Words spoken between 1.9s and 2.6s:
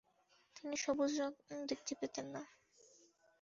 পেতেন না।